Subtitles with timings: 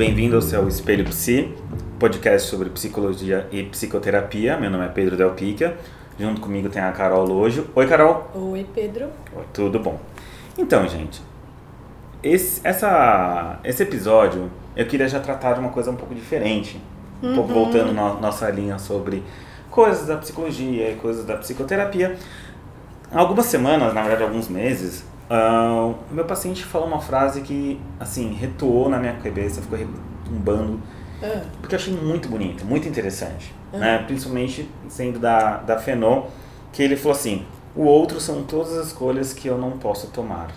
[0.00, 1.54] bem-vindo ao seu Espelho Psi,
[1.98, 4.56] podcast sobre psicologia e psicoterapia.
[4.56, 5.76] Meu nome é Pedro Del Pica.
[6.18, 7.66] Junto comigo tem a Carol Lojo.
[7.74, 8.30] Oi, Carol.
[8.34, 9.10] Oi, Pedro.
[9.52, 10.00] Tudo bom?
[10.56, 11.20] Então, gente,
[12.22, 16.80] esse, essa, esse episódio eu queria já tratar de uma coisa um pouco diferente.
[17.22, 17.64] Um pouco Uhum.
[17.64, 19.22] voltando na nossa linha sobre
[19.70, 22.16] coisas da psicologia e coisas da psicoterapia.
[23.12, 27.80] Há algumas semanas, na verdade alguns meses, ah, o meu paciente falou uma frase que,
[27.98, 30.80] assim, retuou na minha cabeça, ficou retumbando,
[31.22, 33.54] Ah, porque eu achei muito bonito, muito interessante.
[33.72, 33.78] Uhum.
[33.78, 33.98] Né?
[34.06, 36.24] Principalmente sendo da, da Fenô,
[36.72, 40.48] que ele falou assim, o outro são todas as escolhas que eu não posso tomar.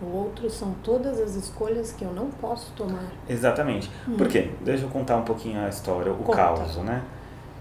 [0.00, 3.04] o outro são todas as escolhas que eu não posso tomar.
[3.28, 3.88] Exatamente.
[4.18, 4.50] Por quê?
[4.60, 6.36] Deixa eu contar um pouquinho a história, o Conta.
[6.38, 7.02] caos, né?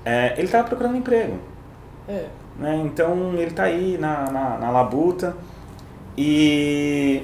[0.04, 1.38] É, ele estava procurando emprego,
[2.08, 2.26] É.
[2.58, 2.82] né?
[2.84, 5.36] Então ele tá aí na, na, na labuta
[6.18, 7.24] e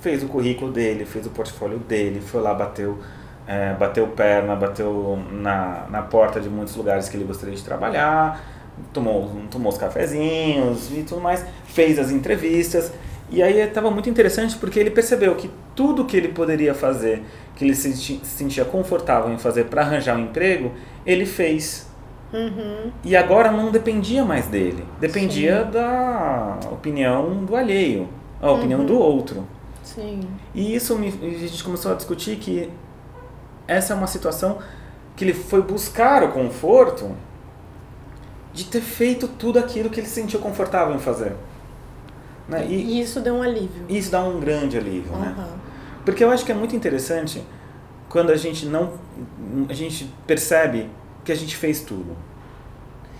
[0.00, 2.98] fez o currículo dele, fez o portfólio dele, foi lá, bateu,
[3.46, 8.44] é, bateu perna, bateu na, na porta de muitos lugares que ele gostaria de trabalhar,
[8.92, 12.92] tomou, tomou os cafezinhos e tudo mais, fez as entrevistas.
[13.28, 17.24] E aí estava muito interessante porque ele percebeu que tudo que ele poderia fazer,
[17.56, 20.70] que ele se senti- se sentia confortável em fazer para arranjar um emprego,
[21.04, 21.88] ele fez.
[22.32, 22.90] Uhum.
[23.04, 25.70] E agora não dependia mais dele, dependia Sim.
[25.70, 28.08] da opinião do alheio,
[28.40, 29.46] a opinião do outro.
[29.82, 30.20] Sim.
[30.54, 32.70] E isso me, a gente começou a discutir que
[33.66, 34.58] essa é uma situação
[35.14, 37.14] que ele foi buscar o conforto
[38.52, 41.34] de ter feito tudo aquilo que ele se sentiu confortável em fazer.
[42.48, 42.66] Né?
[42.66, 43.84] E, E isso deu um alívio.
[43.88, 45.34] isso dá um grande alívio, né?
[45.36, 45.48] Aham.
[46.04, 47.42] Porque eu acho que é muito interessante
[48.08, 48.92] quando a gente não
[49.68, 50.88] a gente percebe
[51.24, 52.16] que a gente fez tudo.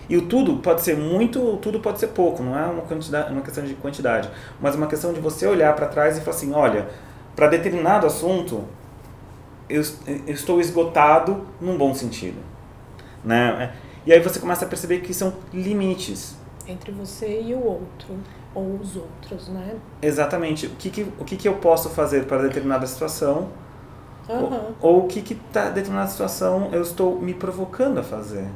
[0.09, 3.31] E o tudo pode ser muito, o tudo pode ser pouco, não é uma quantidade,
[3.31, 6.53] uma questão de quantidade, mas uma questão de você olhar para trás e falar assim,
[6.53, 6.87] olha,
[7.35, 8.63] para determinado assunto
[9.69, 12.37] eu, eu estou esgotado num bom sentido,
[13.23, 13.73] né?
[14.05, 16.37] E aí você começa a perceber que são limites.
[16.65, 18.15] Entre você e o outro.
[18.55, 19.75] Ou os outros, né?
[20.01, 20.67] Exatamente.
[20.67, 23.49] O que, que, o que, que eu posso fazer para determinada situação
[24.29, 24.75] Aham.
[24.81, 28.47] Ou, ou o que que tá determinada situação eu estou me provocando a fazer.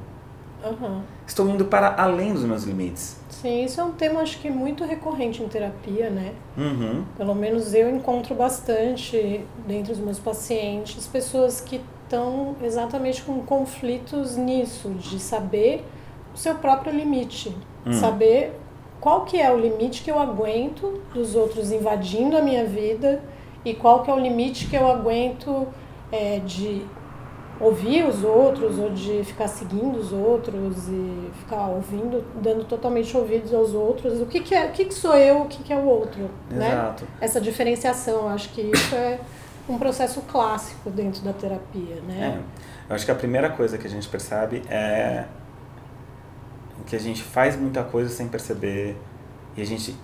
[0.64, 1.04] Aham.
[1.26, 3.18] Estou indo para além dos meus limites.
[3.30, 6.34] Sim, isso é um tema acho que muito recorrente em terapia, né?
[6.58, 7.04] Uhum.
[7.18, 14.36] Pelo menos eu encontro bastante dentre os meus pacientes pessoas que estão exatamente com conflitos
[14.36, 15.84] nisso, de saber
[16.34, 17.56] o seu próprio limite,
[17.86, 17.94] Hum.
[17.94, 18.54] saber
[19.00, 23.24] qual que é o limite que eu aguento dos outros invadindo a minha vida
[23.66, 25.68] e qual que é o limite que eu aguento
[26.12, 26.86] é, de
[27.62, 33.54] ouvir os outros ou de ficar seguindo os outros e ficar ouvindo, dando totalmente ouvidos
[33.54, 34.20] aos outros.
[34.20, 36.30] O que, que é, o que, que sou eu, o que, que é o outro,
[36.50, 36.68] né?
[36.68, 37.04] Exato.
[37.20, 38.28] essa diferenciação.
[38.28, 39.20] Acho que isso é
[39.70, 42.02] um processo clássico dentro da terapia, É.
[42.12, 42.42] né?
[42.90, 45.26] Eu acho que a primeira coisa que a gente percebe é
[46.86, 48.98] que a gente faz muita coisa sem perceber
[49.56, 49.96] e a gente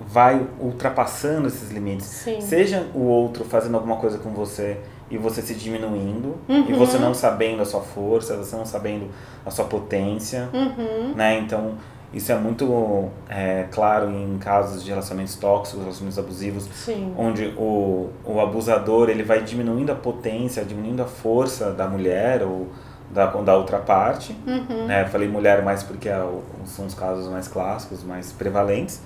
[0.00, 2.06] vai ultrapassando esses limites.
[2.06, 2.40] Sim.
[2.40, 4.78] Seja o outro fazendo alguma coisa com você
[5.10, 6.78] e você se diminuindo e Uhum.
[6.78, 9.08] você não sabendo a sua força, você não sabendo
[9.44, 10.48] a sua potência.
[10.52, 11.14] Uhum.
[11.14, 11.38] né?
[11.38, 11.74] Então,
[12.12, 17.14] isso é muito é, claro em casos de relacionamentos tóxicos, relacionamentos abusivos, Sim.
[17.16, 22.68] onde o, o abusador ele vai diminuindo a potência, diminuindo a força da mulher ou
[23.10, 24.36] da, da outra parte.
[24.46, 24.86] Uhum.
[24.86, 25.02] Né?
[25.02, 26.26] Eu falei mulher mais porque é
[26.64, 29.00] são os casos mais clássicos, mais prevalentes.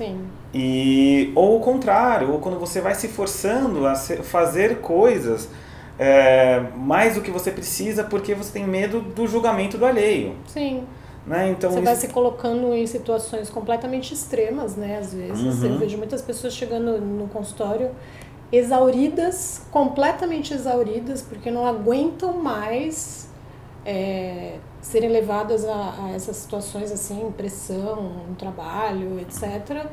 [0.00, 0.18] Sim.
[0.54, 5.48] E, ou o contrário, ou quando você vai se forçando a se- fazer coisas
[5.98, 10.34] é, mais do que você precisa porque você tem medo do julgamento do alheio.
[10.46, 10.84] Sim.
[11.26, 11.50] Né?
[11.50, 14.96] Então, Você vai isso- se colocando em situações completamente extremas, né?
[14.98, 15.62] Às vezes.
[15.62, 15.74] Uhum.
[15.74, 17.90] Eu vejo muitas pessoas chegando no consultório
[18.50, 23.28] exauridas, completamente exauridas, porque não aguentam mais
[23.84, 29.86] é, serem levadas a, a essas situações assim, pressão no trabalho, etc.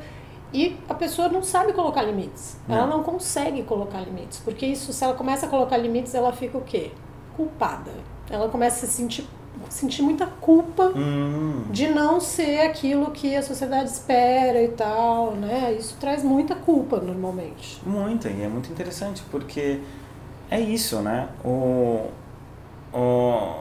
[0.52, 2.56] E a pessoa não sabe colocar limites.
[2.68, 2.98] Ela Não.
[2.98, 4.38] não consegue colocar limites.
[4.38, 6.90] Porque isso, se ela começa a colocar limites, ela fica o quê?
[7.36, 7.90] Culpada.
[8.30, 9.26] Ela começa a se sentir,
[9.68, 15.72] sentir muita culpa Hum, de não ser aquilo que a sociedade espera e tal, né?
[15.78, 17.82] Isso traz muita culpa normalmente.
[17.84, 19.80] muita, e é muito interessante, porque
[20.50, 21.28] é isso, né?
[21.44, 22.06] O,
[22.92, 23.52] o,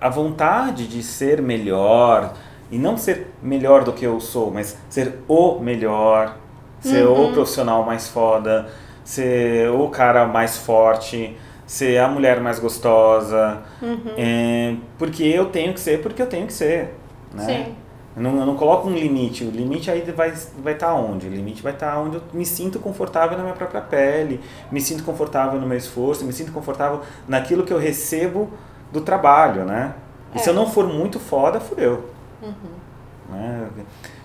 [0.00, 2.32] a vontade de ser melhor,
[2.70, 6.36] e não ser melhor do que eu sou, mas ser o melhor,
[6.80, 7.32] ser o Uhum.
[7.32, 8.68] profissional mais foda,
[9.04, 11.36] ser o cara mais forte,
[11.66, 14.14] ser a mulher mais gostosa, Uhum.
[14.16, 16.94] é, porque eu tenho que ser, porque eu tenho que ser,
[17.34, 17.44] né?
[17.44, 17.74] Sim.
[18.16, 19.44] Eu não, eu não coloco um limite.
[19.44, 21.28] O limite aí vai estar vai tá onde?
[21.28, 24.80] O limite vai estar tá onde eu me sinto confortável na minha própria pele, me
[24.80, 28.50] sinto confortável no meu esforço, me sinto confortável naquilo que eu recebo
[28.92, 29.94] do trabalho, né?
[30.34, 30.40] E é.
[30.40, 32.10] se eu não for muito foda, fudeu.
[32.42, 33.34] Uhum.
[33.36, 33.68] Né?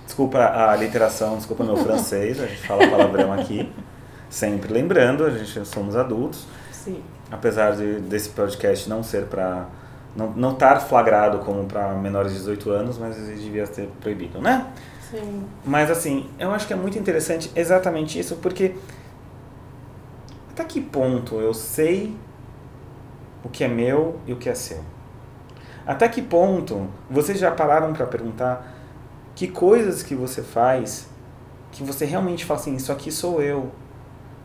[0.05, 3.71] Desculpa a literação, desculpa meu francês, a gente fala palavrão aqui.
[4.29, 6.45] Sempre lembrando, a gente somos adultos.
[6.71, 7.01] Sim.
[7.31, 9.65] Apesar de, desse podcast não ser para
[10.15, 14.67] não, não estar flagrado como para menores de 18 anos, mas devia ser proibido, né?
[15.11, 15.43] Sim.
[15.63, 18.75] Mas assim, eu acho que é muito interessante exatamente isso, porque
[20.51, 22.15] até que ponto eu sei
[23.45, 24.79] o que é meu e o que é seu?
[25.85, 28.75] Até que ponto vocês já pararam para perguntar
[29.35, 31.07] que coisas que você faz
[31.71, 33.69] que você realmente fala assim, isso aqui sou eu,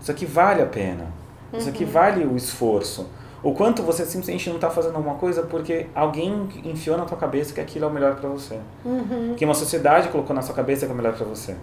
[0.00, 1.06] isso aqui vale a pena,
[1.52, 1.90] isso aqui uhum.
[1.90, 3.08] vale o esforço.
[3.42, 7.54] O quanto você simplesmente não está fazendo alguma coisa porque alguém enfiou na tua cabeça
[7.54, 8.58] que aquilo é o melhor para você.
[8.84, 9.34] Uhum.
[9.36, 11.56] Que uma sociedade colocou na sua cabeça que é o melhor para você.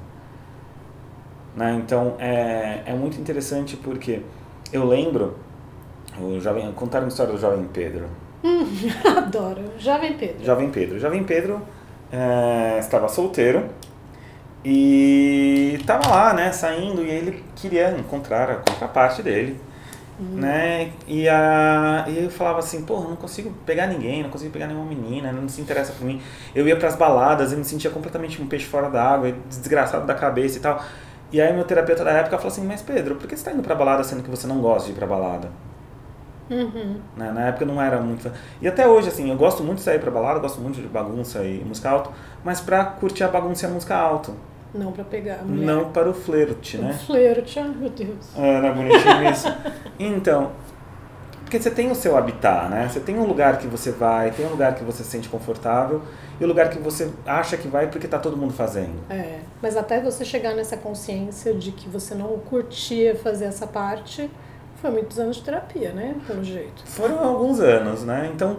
[1.55, 1.79] Né?
[1.83, 4.21] Então, é, é muito interessante porque
[4.71, 5.35] eu lembro,
[6.21, 8.07] o jovem, contaram a história do Jovem Pedro.
[8.43, 8.65] Hum,
[9.17, 9.63] adoro.
[9.77, 10.45] Jovem Pedro.
[10.45, 10.99] Jovem Pedro.
[10.99, 11.61] Jovem Pedro
[12.11, 13.65] é, estava solteiro
[14.63, 19.59] e estava lá, né, saindo e ele queria encontrar a contraparte dele,
[20.19, 20.35] hum.
[20.35, 24.67] né, e, a, e eu falava assim, porra, não consigo pegar ninguém, não consigo pegar
[24.67, 26.21] nenhuma menina, não se interessa por mim.
[26.55, 30.13] Eu ia para as baladas, eu me sentia completamente um peixe fora d'água, desgraçado da
[30.13, 30.83] cabeça e tal.
[31.31, 33.61] E aí meu terapeuta da época falou assim, mas Pedro, por que você está indo
[33.61, 35.49] para balada sendo que você não gosta de ir para balada?
[36.49, 36.97] Uhum.
[37.15, 37.31] Né?
[37.31, 38.31] Na época não era muito.
[38.61, 41.44] E até hoje, assim, eu gosto muito de sair pra balada, gosto muito de bagunça
[41.44, 42.11] e música alta,
[42.44, 44.31] mas pra curtir a bagunça e a música alta.
[44.73, 45.65] Não pra pegar a mulher.
[45.65, 46.91] Não para o flerte, né?
[46.91, 48.35] O flerte, ai meu Deus.
[48.38, 49.47] Era bonitinho isso.
[49.97, 50.51] Então,
[51.47, 52.89] porque você tem o seu habitat, né?
[52.89, 56.01] Você tem um lugar que você vai, tem um lugar que você se sente confortável
[56.39, 58.95] e o lugar que você acha que vai porque tá todo mundo fazendo.
[59.09, 64.29] É, mas até você chegar nessa consciência de que você não curtia fazer essa parte,
[64.81, 66.15] foi muitos anos de terapia, né?
[66.25, 66.83] Pelo jeito.
[66.85, 68.29] Foram alguns anos, né?
[68.33, 68.57] Então,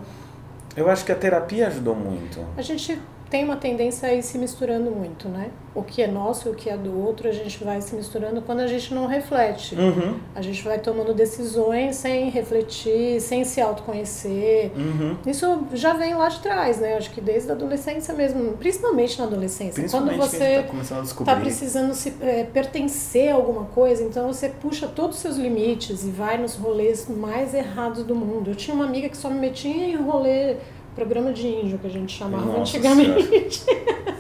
[0.77, 2.45] eu acho que a terapia ajudou muito.
[2.57, 5.51] A gente tem uma tendência a ir se misturando muito, né?
[5.75, 8.41] O que é nosso e o que é do outro, a gente vai se misturando
[8.41, 9.75] quando a gente não reflete.
[9.75, 10.19] Uhum.
[10.35, 14.73] A gente vai tomando decisões sem refletir, sem se autoconhecer.
[14.75, 15.17] Uhum.
[15.27, 16.97] Isso já vem lá de trás, né?
[16.97, 19.75] Acho que desde a adolescência mesmo, principalmente na adolescência.
[19.83, 20.65] Principalmente quando você
[21.03, 25.37] está tá precisando se é, pertencer a alguma coisa, então você puxa todos os seus
[25.37, 28.51] limites e vai nos rolês mais errados do mundo.
[28.51, 30.57] Eu tinha uma amiga que só me metia em rolê
[30.99, 33.65] programa de índio que a gente chamava Nossa antigamente.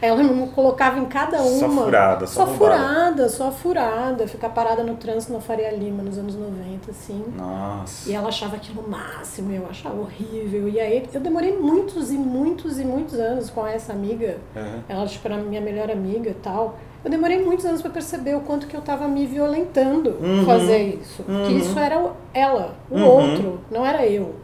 [0.00, 1.58] Ela me colocava em cada uma.
[1.58, 4.28] Só furada, só, só furada, só furada.
[4.28, 7.24] Ficar parada no trânsito na Faria Lima nos anos 90, assim.
[7.36, 8.08] Nossa.
[8.08, 10.68] E ela achava aquilo máximo, eu achava horrível.
[10.68, 14.38] E aí eu demorei muitos e muitos e muitos anos com essa amiga.
[14.54, 14.82] Uhum.
[14.88, 16.78] Ela, tipo, era minha melhor amiga e tal.
[17.04, 20.44] Eu demorei muitos anos para perceber o quanto que eu estava me violentando uhum.
[20.44, 21.24] fazer isso.
[21.28, 21.46] Uhum.
[21.46, 23.06] Que isso era ela, o uhum.
[23.06, 24.34] outro, não era eu.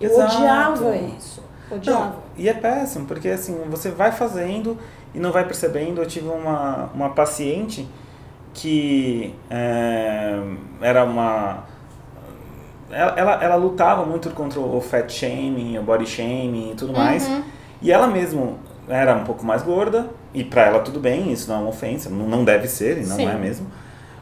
[0.00, 0.36] Eu Exato.
[0.36, 1.42] odiava isso.
[1.70, 2.04] Odiava.
[2.04, 4.78] Não, e é péssimo, porque assim, você vai fazendo
[5.14, 6.00] e não vai percebendo.
[6.00, 7.88] Eu tive uma, uma paciente
[8.52, 10.38] que é,
[10.80, 11.64] era uma.
[12.90, 17.26] Ela, ela, ela, lutava muito contra o fat shaming, o body shaming e tudo mais.
[17.26, 17.42] Uhum.
[17.82, 18.58] E ela mesmo
[18.88, 22.10] era um pouco mais gorda, e pra ela tudo bem, isso não é uma ofensa,
[22.10, 23.28] não, deve ser, e não Sim.
[23.28, 23.66] é mesmo.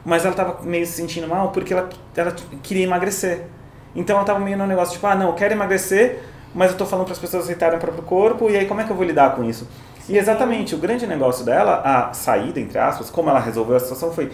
[0.05, 3.47] Mas ela tava meio se sentindo mal porque ela, ela queria emagrecer.
[3.95, 6.19] Então ela tava meio no negócio tipo, ah, não, eu quero emagrecer,
[6.53, 8.83] mas eu tô falando para as pessoas aceitarem o próprio corpo, e aí como é
[8.83, 9.67] que eu vou lidar com isso?
[10.05, 10.13] Sim.
[10.13, 14.11] E exatamente, o grande negócio dela, a saída, entre aspas, como ela resolveu a situação
[14.11, 14.31] foi,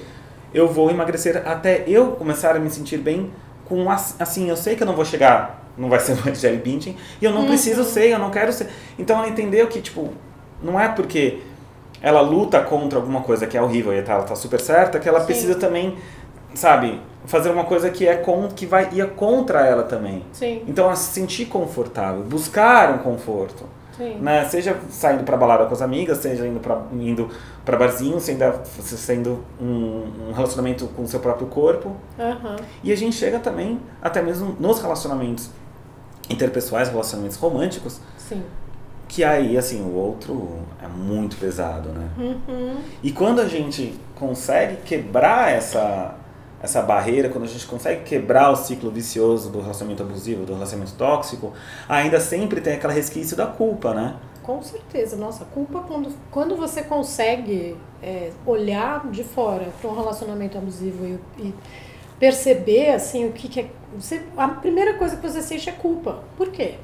[0.53, 3.31] eu vou emagrecer até eu começar a me sentir bem
[3.65, 6.97] com, assim, eu sei que eu não vou chegar, não vai ser uma Jelly Binting,
[7.21, 7.47] e eu não uhum.
[7.47, 8.67] preciso ser, eu não quero ser.
[8.97, 10.11] Então ela entendeu que, tipo,
[10.61, 11.41] não é porque
[12.01, 15.19] ela luta contra alguma coisa que é horrível e ela tá super certa, que ela
[15.19, 15.25] Sim.
[15.27, 15.97] precisa também,
[16.53, 20.23] sabe, fazer uma coisa que é com, que vai ia contra ela também.
[20.31, 20.63] Sim.
[20.67, 23.65] Então ela se sentir confortável, buscar um conforto.
[23.95, 24.15] Sim.
[24.19, 24.45] Né?
[24.45, 27.29] Seja saindo para balada com as amigas, seja indo para indo
[27.65, 28.43] para barzinho, sendo,
[28.81, 31.89] sendo um, um, relacionamento com o seu próprio corpo.
[32.17, 32.55] Uhum.
[32.81, 35.49] E a gente chega também até mesmo nos relacionamentos
[36.29, 37.99] interpessoais, relacionamentos românticos.
[38.17, 38.41] Sim.
[39.07, 42.09] Que aí, assim, o outro é muito pesado, né?
[42.17, 42.77] Uhum.
[43.03, 46.15] E quando a gente consegue quebrar essa,
[46.61, 50.93] essa barreira, quando a gente consegue quebrar o ciclo vicioso do relacionamento abusivo, do relacionamento
[50.95, 51.53] tóxico,
[51.87, 54.15] ainda sempre tem aquela resquício da culpa, né?
[54.43, 55.15] Com certeza.
[55.15, 61.19] Nossa, culpa quando, quando você consegue é, olhar de fora para um relacionamento abusivo e,
[61.41, 61.53] e,
[62.19, 63.69] perceber assim o que, que é.
[63.97, 66.23] Você, a primeira coisa que você sente é culpa.
[66.35, 66.75] Por quê?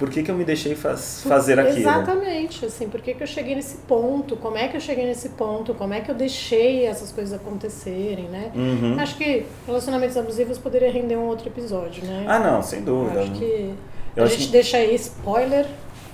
[0.00, 1.78] Por que, que eu me deixei faz, fazer aquilo?
[1.78, 4.34] Exatamente, assim, por que, que eu cheguei nesse ponto?
[4.34, 5.74] Como é que eu cheguei nesse ponto?
[5.74, 8.50] Como é que eu deixei essas coisas acontecerem, né?
[8.54, 8.96] Uhum.
[8.98, 12.24] Acho que relacionamentos abusivos poderia render um outro episódio, né?
[12.26, 13.20] Ah, não, sem dúvida.
[13.20, 13.74] Acho que
[14.16, 15.66] Eu a gente que- deixa aí spoiler,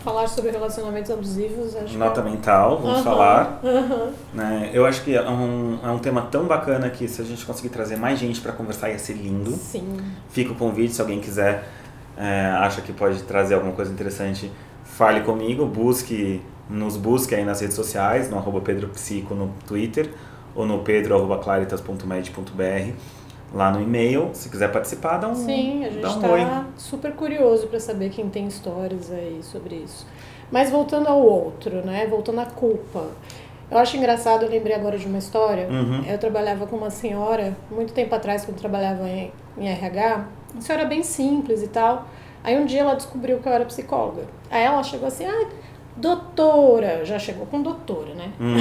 [0.02, 1.74] falar sobre relacionamentos abusivos.
[1.76, 3.60] Acho Nota que é- mental, vamos Aham, falar.
[3.64, 4.10] aham.
[4.34, 4.70] Né?
[4.74, 7.68] Eu acho que é um, é um tema tão bacana que se a gente conseguir
[7.70, 9.52] trazer mais gente para conversar ia ser lindo.
[9.52, 9.96] Sim.
[10.30, 11.64] Fica o convite, se alguém quiser,
[12.16, 14.50] é, acha que pode trazer alguma coisa interessante,
[14.84, 20.10] fale comigo, busque, nos busque aí nas redes sociais, no arroba pedropsico no Twitter,
[20.54, 22.92] ou no pedro.claritas.med.br,
[23.52, 24.30] lá no e-mail.
[24.32, 26.40] Se quiser participar, dá um, Sim, a gente dá um está oi.
[26.76, 30.06] super curioso para saber quem tem histórias aí sobre isso.
[30.50, 32.06] Mas voltando ao outro, né?
[32.06, 33.10] Voltando à culpa.
[33.70, 35.66] Eu acho engraçado, eu lembrei agora de uma história.
[35.68, 36.04] Uhum.
[36.06, 40.60] Eu trabalhava com uma senhora, muito tempo atrás, quando eu trabalhava em, em RH, uma
[40.60, 42.06] senhora bem simples e tal.
[42.44, 44.22] Aí um dia ela descobriu que eu era psicóloga.
[44.50, 45.48] Aí ela chegou assim, ah,
[45.96, 48.30] doutora, já chegou com doutora, né?
[48.38, 48.56] Uhum.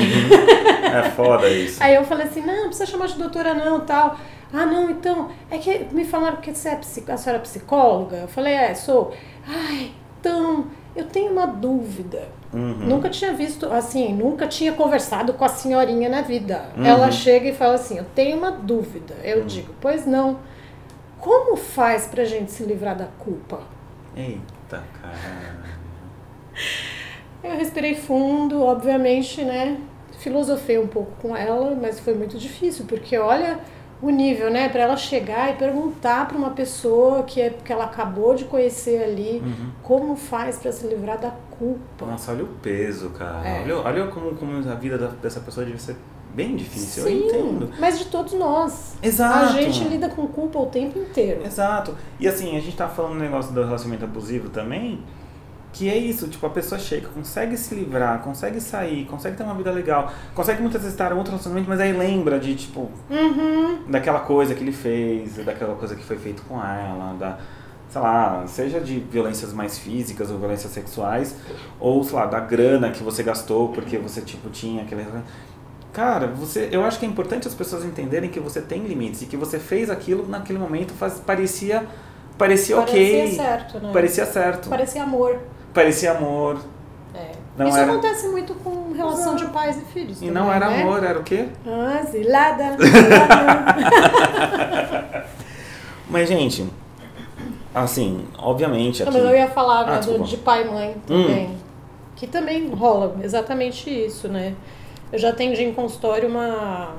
[0.86, 1.84] É foda isso.
[1.84, 4.18] Aí eu falei assim, não, não precisa chamar de doutora não, tal.
[4.52, 8.18] Ah, não, então, é que me falaram que você é a senhora é psicóloga.
[8.18, 9.14] Eu falei, é, sou.
[9.48, 10.66] Ai, então,
[10.96, 12.24] eu tenho uma dúvida.
[12.54, 12.88] Uhum.
[12.88, 16.70] Nunca tinha visto, assim, nunca tinha conversado com a senhorinha na vida.
[16.78, 16.86] Uhum.
[16.86, 19.16] Ela chega e fala assim, eu tenho uma dúvida.
[19.24, 20.40] Eu digo, pois não.
[21.20, 23.62] Como faz pra gente se livrar da culpa?
[24.16, 25.66] Eita, caralho.
[27.44, 29.78] Eu respirei fundo, obviamente, né?
[30.20, 33.60] Filosofei um pouco com ela, mas foi muito difícil, porque olha
[34.02, 34.70] o nível, né?
[34.70, 39.02] Pra ela chegar e perguntar pra uma pessoa que, é, que ela acabou de conhecer
[39.04, 39.70] ali Uhum.
[39.82, 42.06] como faz pra se livrar da culpa.
[42.06, 43.48] Nossa, olha o peso, cara.
[43.48, 43.62] É.
[43.64, 45.96] Olha, olha como, como a vida da- dessa pessoa deve ser
[46.34, 47.04] bem difícil.
[47.04, 47.70] Eu Sim, entendo.
[47.80, 48.98] mas de todos nós.
[49.02, 49.46] Exato.
[49.46, 51.46] A gente lida com culpa o tempo inteiro.
[51.46, 51.96] Exato.
[52.20, 55.00] E assim, a gente tá falando do negócio do relacionamento abusivo também,
[55.76, 59.54] que é isso, tipo, a pessoa chega, consegue se livrar, consegue sair, consegue ter uma
[59.56, 63.80] vida legal, consegue muitas vezes estar em outro relacionamento, mas aí lembra de, tipo, Uhum.
[63.90, 67.38] daquela coisa que ele fez, daquela coisa que foi feito com ela, da,
[67.90, 71.36] sei lá, seja de violências mais físicas ou violências sexuais,
[71.78, 75.06] ou, sei lá, da grana que você gastou porque você, tipo, tinha aquele...
[75.92, 79.26] Cara, você, eu acho que é importante as pessoas entenderem que você tem limites e
[79.26, 81.86] que você fez aquilo naquele momento, faz, parecia,
[82.38, 83.90] parecia ok, Parecia certo, né?
[83.94, 85.38] parecia certo, Parecia amor.
[85.76, 86.58] Parecia amor,
[87.14, 87.32] É.
[87.58, 90.18] Não Isso era- acontece muito com relação de pais e filhos.
[90.22, 90.82] e também, não era né?
[90.82, 91.48] amor, era o quê?
[91.66, 92.76] Ah, zilada.
[92.84, 94.36] zilada.
[96.10, 96.66] Mas, gente,
[97.74, 99.18] assim, obviamente Não, aqui...
[99.22, 100.16] mas eu ia falar Ah, né, do.
[100.22, 100.24] Hum.
[100.24, 101.58] de pai e mãe também.
[102.16, 104.56] Que também rola exatamente isso, né?
[105.12, 106.94] Eu já atendi em consultório uma,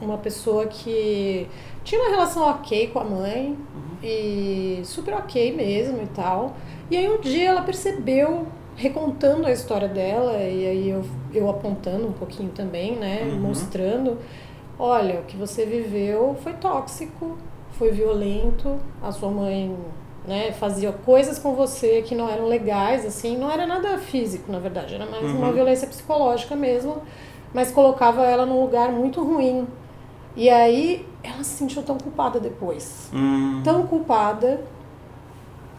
[0.00, 1.46] uma pessoa que
[1.84, 3.96] tinha uma relação ok com a mãe Uhum.
[4.02, 6.56] e super ok mesmo e tal.
[6.92, 8.46] E aí um dia ela percebeu,
[8.76, 13.22] recontando a história dela, e aí eu, eu apontando um pouquinho também, né?
[13.32, 13.40] Uhum.
[13.40, 14.18] Mostrando,
[14.78, 17.38] olha, o que você viveu foi tóxico,
[17.78, 19.74] foi violento, a sua mãe
[20.28, 24.58] né, fazia coisas com você que não eram legais, assim, não era nada físico, na
[24.58, 25.52] verdade, era mais uma Uhum.
[25.54, 26.96] violência psicológica mesmo,
[27.54, 29.66] mas colocava ela num lugar muito ruim.
[30.36, 33.10] E aí ela se sentiu tão culpada depois.
[33.14, 34.60] Hum, Tão culpada.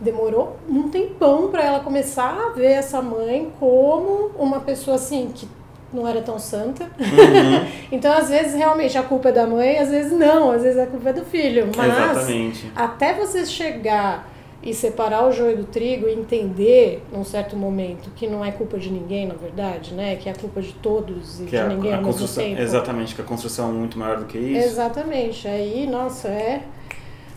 [0.03, 5.47] Demorou um tempão pra ela começar a ver essa mãe como uma pessoa assim que
[5.93, 6.85] não era tão santa.
[6.99, 10.79] uhum, Então, às vezes, realmente a culpa é da mãe, às vezes não, às vezes
[10.79, 11.69] a culpa é do filho.
[11.75, 12.71] Mas exatamente.
[12.75, 14.27] até você chegar
[14.61, 18.77] e separar o joio do trigo e entender, num certo momento, que não é culpa
[18.77, 20.15] de ninguém, na verdade, né?
[20.15, 22.61] Que é culpa de todos e Que de a, ninguém a ao mesmo tempo.
[22.61, 24.65] exatamente, que a construção é muito maior do que isso.
[24.67, 25.47] Exatamente.
[25.47, 26.63] Aí, nossa, é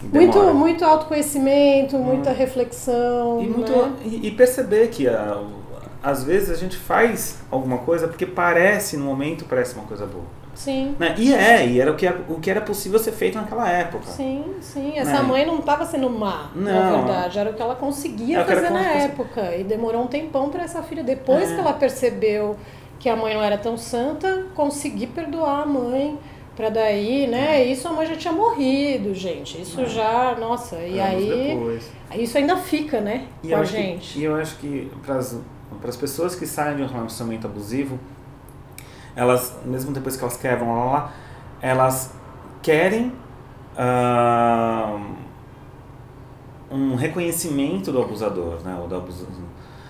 [0.03, 0.43] demora.
[0.43, 3.43] muito, muito autoconhecimento, muita reflexão.
[3.43, 3.93] E, muito, né?
[4.05, 5.41] e, e perceber que a,
[6.03, 10.25] às vezes a gente faz alguma coisa porque parece, no momento, parece uma coisa boa.
[10.55, 10.97] Sim.
[10.99, 11.15] Né?
[11.19, 14.05] E é, e era o que, era- o que era possível ser feito naquela época.
[14.07, 14.95] Sim, sim.
[14.97, 15.23] Essa Né?
[15.23, 17.05] mãe não estava sendo má, na Não.
[17.05, 17.39] verdade.
[17.39, 19.55] Era o que ela conseguia É fazer na época.
[19.55, 21.55] E demorou um tempão para essa filha, depois É.
[21.55, 22.57] que ela percebeu
[22.99, 26.19] que a mãe não era tão santa, conseguir perdoar a mãe.
[26.57, 27.63] Pra daí, né?
[27.65, 29.61] Isso a mãe já tinha morrido, gente.
[29.61, 29.87] Isso É.
[29.87, 30.77] já, nossa.
[30.77, 31.93] E Anos aí, depois.
[32.15, 33.27] isso ainda fica, né?
[33.45, 34.19] E com eu a acho que- gente.
[34.19, 37.99] e eu acho que para as pessoas que saem de um relacionamento abusivo,
[39.15, 41.13] elas, mesmo depois que elas quebram lá, lá, lá,
[41.61, 42.15] elas
[42.63, 43.13] querem
[43.77, 44.99] ah,
[46.71, 48.77] um reconhecimento do abusador, né?
[48.81, 49.35] Ou do abusador,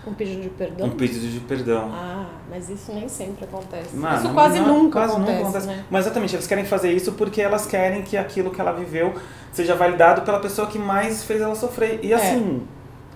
[0.07, 0.87] Um pedido de perdão.
[0.87, 1.91] um pedido de perdão.
[1.93, 3.97] Ah, mas isso nem sempre acontece.
[3.97, 5.67] Isso quase não- nunca quase acontece, nunca acontece.
[5.67, 5.85] né?
[5.91, 9.15] Mas exatamente, elas querem fazer isso porque elas querem que aquilo que ela viveu
[9.53, 11.99] seja validado pela pessoa que mais fez ela sofrer.
[12.03, 12.07] É.
[12.07, 12.63] E assim,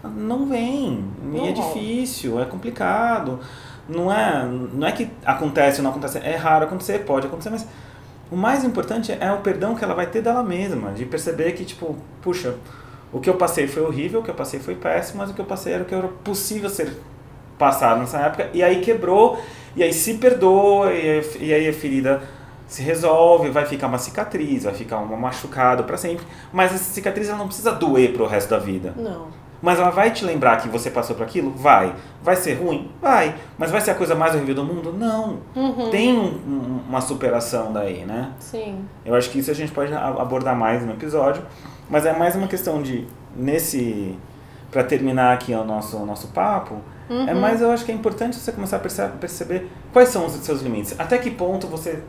[0.03, 1.05] Não vem.
[1.23, 1.75] Não e é rola.
[1.75, 3.39] difícil, é complicado.
[3.89, 6.19] Não é, não é que acontece ou não acontece.
[6.19, 7.67] É raro acontecer, pode acontecer, mas
[8.31, 10.93] o mais importante é o perdão que ela vai ter dela mesma.
[10.93, 12.55] De perceber que, tipo, puxa,
[13.13, 15.41] o que eu passei foi horrível, o que eu passei foi péssimo, mas o que
[15.41, 16.97] eu passei era o que era possível ser
[17.59, 18.49] passado nessa época.
[18.55, 19.39] E aí quebrou,
[19.77, 22.23] e aí se perdoa, e e aí a ferida
[22.67, 26.25] se resolve, vai ficar uma cicatriz, vai ficar um machucado para sempre.
[26.53, 28.95] Mas essa cicatriz ela não precisa doer pro resto da vida.
[28.97, 29.27] Não.
[29.63, 31.51] Mas ela vai te lembrar que você passou por aquilo?
[31.51, 31.95] Vai.
[32.23, 32.91] Vai ser ruim?
[33.03, 33.35] Vai.
[33.59, 34.95] Mas vai ser a coisa mais horrível do mundo?
[34.97, 35.41] Não.
[35.55, 35.91] Uhum.
[35.91, 38.31] Tem um- um- uma superação daí, né?
[38.39, 38.85] Sim.
[39.05, 41.43] Eu acho que isso a gente pode abordar mais no episódio,
[41.91, 43.07] mas é mais uma questão de
[43.37, 44.17] nesse
[44.71, 46.77] para terminar aqui o nosso o nosso papo,
[47.11, 47.41] é Uhum.
[47.41, 50.63] mais eu acho que é importante você começar a perce- perceber quais são os seus
[50.63, 50.95] limites.
[50.99, 52.01] Até que ponto você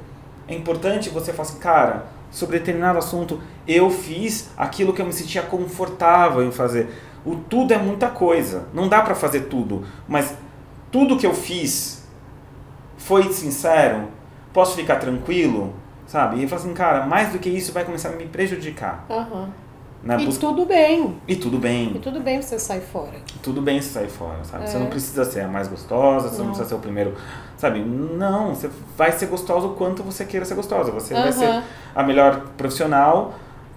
[0.47, 5.11] é importante você falar assim, cara, sobre determinado assunto eu fiz aquilo que eu me
[5.13, 6.93] sentia confortável em fazer.
[7.25, 8.65] O tudo é muita coisa.
[8.73, 10.35] Não dá pra fazer tudo, mas
[10.91, 12.07] tudo que eu fiz
[12.97, 14.07] foi sincero,
[14.53, 15.73] posso ficar tranquilo,
[16.05, 16.43] sabe?
[16.43, 19.05] E falar assim, cara, mais do que isso vai começar a me prejudicar.
[19.09, 19.49] Aham.
[20.03, 20.47] Na E busca...
[20.47, 21.15] tudo bem.
[21.27, 23.13] e tudo E bem, tudo bem você sair fora.
[23.43, 24.67] tudo bem se sair fora, sabe?
[24.67, 24.79] Você É.
[24.79, 26.45] não precisa ser a mais gostosa, você não, Não.
[26.47, 27.13] precisa ser o primeiro,
[27.57, 27.79] sabe?
[27.81, 30.91] Não, você vai ser gostosa o quanto você queira ser gostosa.
[30.91, 31.31] Você vai Aham.
[31.31, 33.33] ser a melhor profissional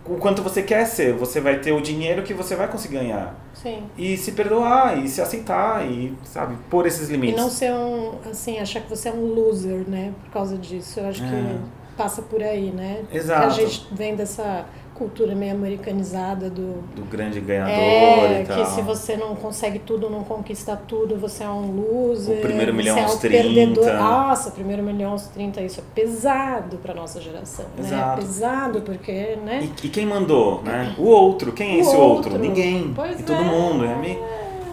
[0.07, 1.13] o quanto você quer ser.
[1.15, 3.35] Você vai ter o dinheiro que você vai conseguir ganhar.
[3.55, 3.85] Sim.
[3.97, 7.41] E se perdoar, e se aceitar, e, sabe, pôr esses E limites.
[7.41, 10.13] não ser um, assim, achar que você é um loser, né?
[10.25, 11.01] Por causa disso.
[11.01, 11.27] Eu acho É.
[11.29, 11.59] que
[11.97, 13.03] passa por aí, né?
[13.13, 13.41] Exato.
[13.55, 16.83] Que a gente vem dessa cultura meio americanizada do.
[16.95, 18.57] Do grande ganhador É, e tal.
[18.57, 22.39] que se você não consegue tudo, não conquista tudo, você é um loser.
[22.39, 23.43] O primeiro milhão é aos o 30.
[23.43, 23.93] perdedor.
[23.95, 27.85] Nossa, primeiro milhão aos 30, isso é pesado pra nossa geração, né?
[27.87, 28.23] Exato.
[28.23, 29.69] Pesado porque, né?
[29.83, 30.95] E, e quem mandou, né?
[30.99, 31.53] O outro.
[31.53, 32.33] Quem é O esse outro?
[32.33, 32.39] outro.
[32.39, 32.93] Ninguém.
[32.95, 33.45] Pois e todo é.
[33.45, 33.85] mundo.
[33.85, 34.19] É meio...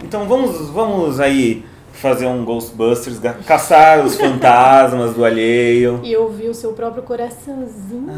[0.02, 1.64] Então vamos, vamos aí
[2.02, 6.00] fazer um Ghostbusters, caçar os fantasmas do alheio.
[6.04, 8.08] E ouvir o seu próprio coraçãozinho.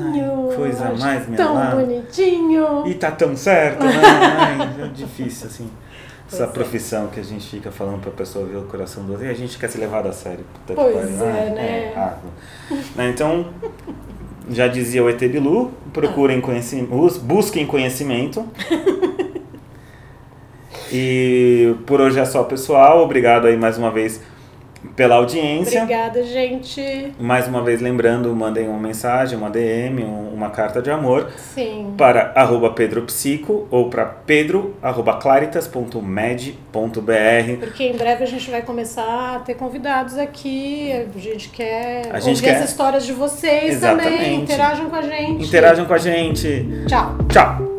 [0.50, 1.66] Ai, coisa Acho mais minha Tão lá.
[1.76, 2.86] bonitinho.
[2.86, 3.92] E tá tão certo, né?
[4.02, 5.70] Ai, é difícil, assim.
[6.26, 6.52] Essa Pois é.
[6.54, 9.34] profissão que a gente fica falando pra pessoa ver o coração do outro e a
[9.34, 10.44] gente quer ser levado a sério.
[10.54, 11.24] Puta que Pois pariu.
[11.26, 11.92] é, Ai, né?
[11.92, 12.22] errado.
[12.96, 13.46] Né, Então,
[14.50, 16.88] já dizia o ET Bilu, procurem conhecimento,
[17.20, 18.44] busquem conhecimento.
[20.96, 23.02] E por hoje é só, pessoal.
[23.02, 24.20] Obrigado aí mais uma vez
[24.94, 25.82] pela audiência.
[25.82, 27.12] Obrigada, gente.
[27.18, 31.94] Mais uma vez lembrando, mandem uma mensagem, uma DM, um- uma carta de amor Sim.
[31.96, 37.56] para arroba pedropsico ou para pedro arroba claritas.med.br.
[37.60, 40.92] Porque em breve a gente vai começar a ter convidados aqui.
[40.92, 44.06] A gente quer A gente ouvir quer- as histórias de vocês também.
[44.06, 44.34] Exatamente.
[44.42, 45.44] Interajam com a gente.
[45.46, 46.84] Interajam com a gente.
[46.86, 47.16] Tchau.
[47.32, 47.73] Tchau!